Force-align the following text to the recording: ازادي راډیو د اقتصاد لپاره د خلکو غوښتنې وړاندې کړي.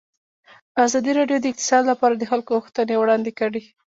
ازادي 0.85 1.11
راډیو 1.19 1.37
د 1.41 1.45
اقتصاد 1.51 1.83
لپاره 1.91 2.13
د 2.17 2.23
خلکو 2.31 2.55
غوښتنې 2.61 2.95
وړاندې 2.99 3.31
کړي. 3.39 3.61